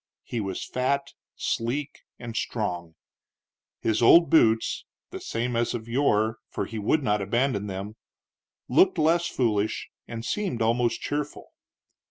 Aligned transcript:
He 0.23 0.39
was 0.41 0.65
fat, 0.65 1.09
sleek, 1.35 1.99
and 2.17 2.35
strong. 2.35 2.95
His 3.81 4.01
old 4.01 4.31
boots 4.31 4.83
the 5.11 5.19
same 5.21 5.55
as 5.55 5.75
of 5.75 5.87
yore, 5.87 6.39
for 6.49 6.65
he 6.65 6.79
would 6.79 7.03
not 7.03 7.21
abandon 7.21 7.67
them 7.67 7.97
looked 8.67 8.97
less 8.97 9.27
foolish 9.27 9.89
and 10.07 10.25
seemed 10.25 10.59
almost 10.59 11.01
cheerful. 11.01 11.53